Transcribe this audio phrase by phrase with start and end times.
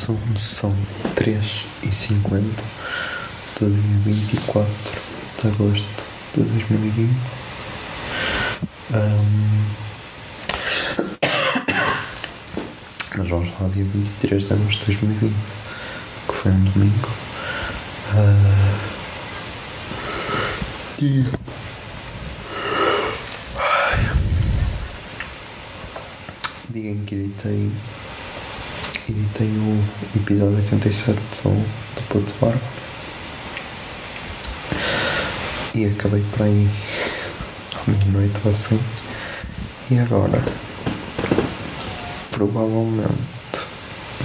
[0.00, 0.74] São, são
[1.14, 2.42] 3 e 50
[3.60, 4.72] do dia 24
[5.42, 5.86] de agosto
[6.34, 7.10] de 2020.
[8.94, 9.74] Ahm,
[13.14, 15.34] mas vamos lá, dia 23 de agosto de 2020,
[16.28, 17.10] que foi um domingo.
[18.14, 18.78] Ah,
[20.98, 21.26] e.
[26.70, 27.70] Dia em que editei
[29.10, 29.84] editei o
[30.16, 32.60] episódio 87 do, do Puto Barba
[35.74, 36.68] e acabei por aí
[37.74, 38.80] à meia-noite ou assim.
[39.90, 40.42] E agora?
[42.30, 43.10] Provavelmente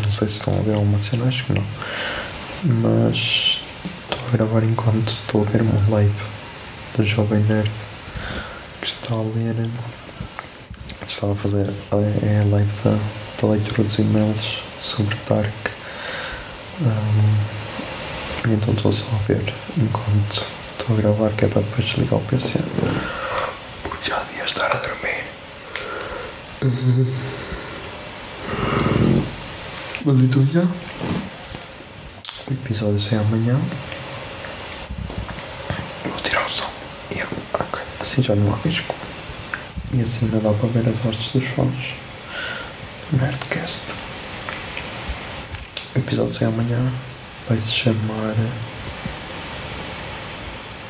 [0.03, 1.65] não sei se estão a ver alguma cena, acho que não
[2.63, 3.61] mas
[4.09, 6.13] estou a gravar enquanto estou a ver uma live
[6.97, 7.69] do Jovem Nerd
[8.81, 9.69] que está a ler
[11.07, 12.97] estava a fazer a, é a live da,
[13.39, 15.71] da leitura dos e-mails sobre Dark.
[16.81, 20.45] Um, então estou só a ver enquanto
[20.77, 22.59] estou a gravar, que é para depois desligar o PC.
[23.81, 25.23] Porque já devia estar a dormir.
[30.05, 30.61] Mas então já.
[32.47, 33.59] O episódio sai amanhã.
[36.03, 36.69] Vou tirar o som.
[37.11, 37.31] Yeah.
[37.99, 38.93] Assim já não há risco.
[39.93, 41.95] E assim ainda dá para ver as artes dos fones.
[43.11, 44.04] Nerdcast.
[45.95, 46.91] O episódio sai amanhã.
[47.47, 48.35] Vai se chamar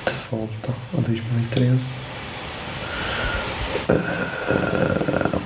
[0.05, 1.93] De Volta a 2013.
[3.89, 5.39] Ah.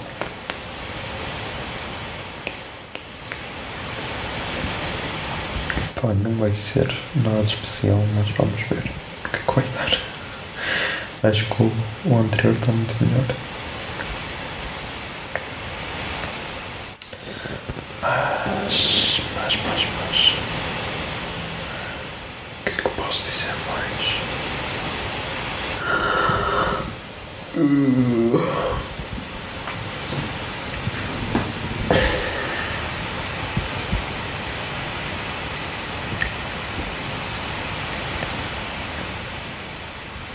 [6.02, 8.90] Pá, não vai ser nada especial, mas vamos ver
[9.26, 11.30] o que é vai dar.
[11.30, 11.72] Acho que o,
[12.06, 13.26] o anterior está muito melhor.
[18.02, 18.99] Mas,
[19.50, 20.34] mas, mas, mas.
[22.60, 24.20] O que é que posso dizer mais?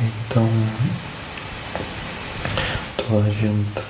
[0.00, 0.48] Então
[2.96, 3.82] toda a gente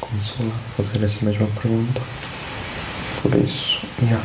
[0.00, 2.00] começou a fazer essa mesma pergunta.
[3.20, 4.24] Por isso, yeah.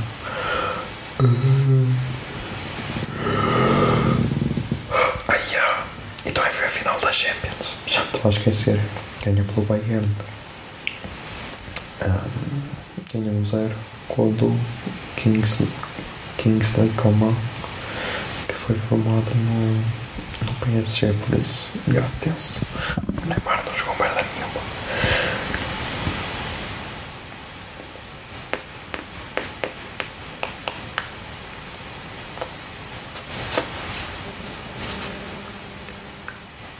[5.28, 5.86] Ah, yeah.
[6.26, 7.80] E também foi a final da Champions.
[7.88, 8.80] Já estava a esquecer.
[9.24, 10.08] Ganha pelo Bayern.
[13.14, 13.76] Ganha um zero
[14.08, 14.60] com o do
[15.16, 15.68] Kings,
[16.38, 17.36] Kingsley Coman
[18.48, 20.03] que foi formado no,
[20.66, 22.62] no PSG, por isso, já, tenso.
[23.22, 24.62] O Neymar não jogou merda nenhuma.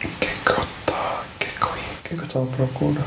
[0.04, 1.24] O que é que eu tá?
[1.40, 1.58] Que é que
[2.04, 3.02] que é que eu estava à procura?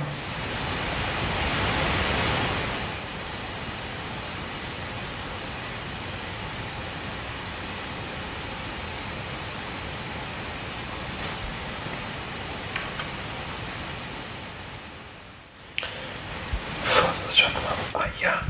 [16.85, 17.77] Foda-se, já não lembro.
[17.95, 18.45] Ah, já.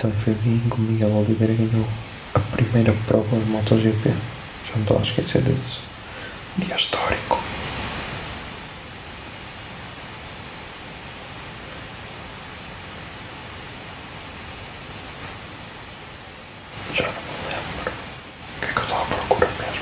[0.00, 1.86] E também foi o dia em que o Miguel Oliveira ganhou
[2.32, 4.08] a primeira prova de MotoGP.
[4.08, 5.82] Já não estava a esquecer disso.
[6.56, 7.38] Dia histórico.
[16.94, 17.92] Já não me lembro.
[18.56, 19.80] O que é que eu estava à procura mesmo?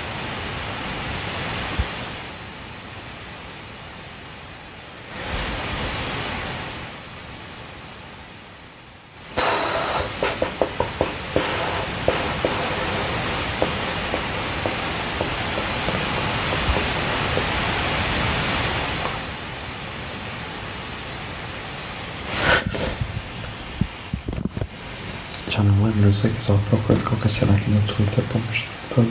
[25.50, 28.22] Já não lembro, eu sei que estava à procura de qualquer cena aqui no Twitter
[28.24, 29.04] para vos, para.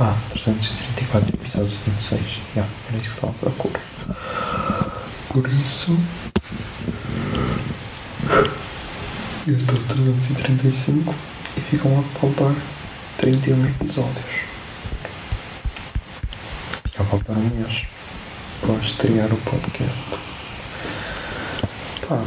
[0.00, 2.22] Ah, 334 episódios 26.
[2.54, 3.80] Já, era isso que estava à procura.
[5.28, 5.98] Por isso.
[9.46, 11.14] Este é o 335
[11.56, 12.54] e ficam a faltar
[13.18, 14.48] 31 episódios.
[16.84, 17.86] Fica a faltar um mês
[18.60, 20.04] para estrear o podcast.
[22.08, 22.24] Pá,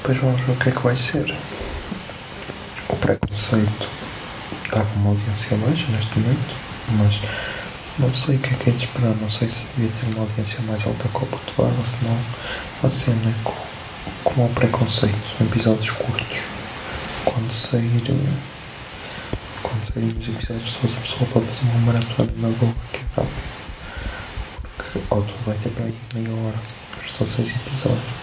[0.00, 1.34] depois vamos ver o que é que vai ser.
[2.88, 3.88] O preconceito
[4.64, 6.56] está com uma audiência baixa neste momento,
[6.98, 7.20] mas
[7.98, 9.14] não sei o que é que é de esperar.
[9.20, 12.18] Não sei se devia ter uma audiência mais alta que o Portugal, ou se não,
[12.82, 13.54] a cena é co-
[14.24, 15.36] como o preconceito.
[15.36, 16.38] São episódios curtos.
[17.24, 18.02] Quando sair.
[19.62, 23.04] Quando saírem os episódios todos, a pessoa pode fazer uma maratona na boa, que é
[23.16, 23.34] rápido.
[24.76, 26.56] Porque ao todo vai ter para aí meia hora,
[26.98, 28.19] os 16 episódios.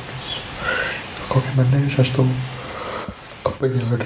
[1.38, 2.28] Qualquer maneira, já estou
[3.46, 4.00] a apanhar.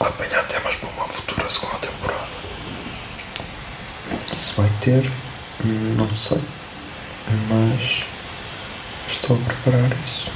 [0.00, 2.26] a apanhar temas para uma futura segunda temporada.
[4.34, 5.08] Se vai ter,
[5.64, 6.40] não sei.
[7.48, 8.04] Mas
[9.08, 10.32] estou a preparar isso.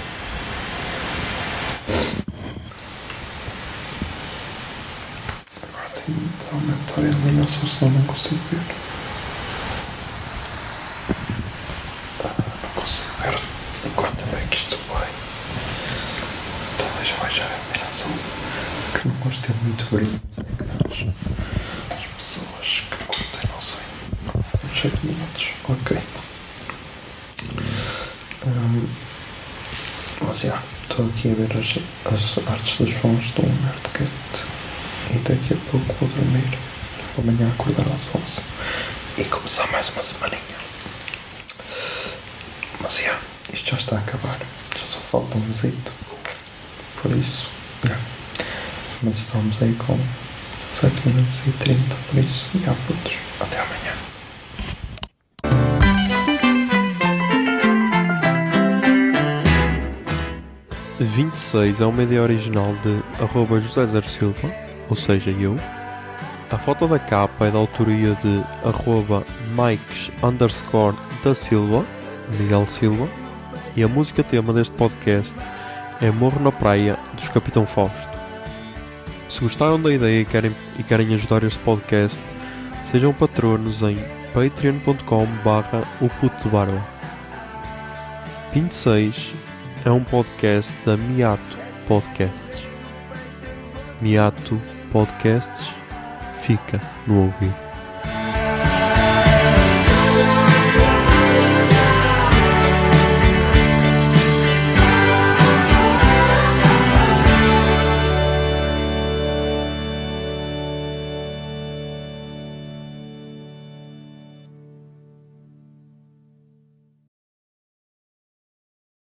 [5.65, 8.63] Agora tenho de aumentar a iluminação, senão não consigo ver.
[12.63, 13.56] Não consigo ver
[13.87, 15.09] enquanto é que isto vai.
[16.79, 18.11] Eu baixar a iluminação.
[18.95, 20.21] Que não gosto ter muito brilho
[20.85, 21.07] nos.
[21.91, 23.81] As pessoas que curtem, não sei.
[24.35, 25.49] Uns 7 minutos.
[25.69, 25.99] Ok.
[28.47, 28.87] Ahm,
[30.23, 34.45] mas já, estou aqui a ver as, as artes dos fãs do Nerdcast.
[35.11, 36.59] E daqui a pouco vou dormir.
[37.15, 38.43] Vou amanhã acordar às 11
[39.19, 40.41] e começar mais uma semaninha.
[42.81, 43.19] Mas já,
[43.53, 44.39] isto já está a acabar.
[44.79, 45.93] Já só falta um mesito.
[47.01, 47.51] Por isso,
[47.85, 47.97] já.
[49.03, 49.99] Mas estamos aí com
[50.63, 53.15] 7 minutos e 30, por isso, já putos.
[53.41, 53.93] Até amanhã.
[60.99, 64.51] A 26 é uma ideia original de arroba José Zer Silva,
[64.89, 65.59] ou seja, eu.
[66.51, 71.85] A foto da capa é da autoria de arroba Mikes underscore da Silva,
[72.39, 73.09] Miguel Silva.
[73.77, 75.37] E a música tema deste podcast
[76.01, 78.17] é Morro na Praia, dos Capitão Fausto.
[79.29, 82.19] Se gostaram da ideia e querem, e querem ajudar este podcast,
[82.85, 83.99] sejam patronos em
[84.33, 86.83] patreon.com barra o puto de barba.
[88.55, 89.35] 26
[89.85, 92.63] é um podcast da Miato Podcasts.
[94.01, 94.59] Miato
[94.91, 95.69] Podcasts
[96.41, 97.66] fica no ouvido.